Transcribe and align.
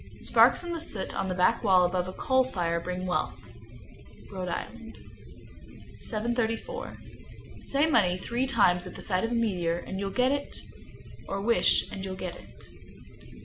Sparks 0.17 0.63
in 0.63 0.71
the 0.73 0.81
soot 0.81 1.15
on 1.15 1.27
the 1.27 1.35
back 1.35 1.63
wall 1.63 1.85
above 1.85 2.07
a 2.07 2.13
coal 2.13 2.43
fire 2.43 2.79
bring 2.79 3.05
wealth. 3.05 3.39
Rhode 4.31 4.47
Island. 4.49 4.97
734. 5.99 6.97
Say 7.61 7.85
"Money" 7.85 8.17
three 8.17 8.47
times 8.47 8.87
at 8.87 8.99
sight 8.99 9.23
of 9.23 9.29
a 9.29 9.35
meteor, 9.35 9.77
and 9.77 9.99
you'll 9.99 10.09
get 10.09 10.31
it, 10.31 10.57
or 11.29 11.39
wish 11.39 11.87
and 11.91 12.03
you'll 12.03 12.15
get 12.15 12.35
it. 12.35 12.63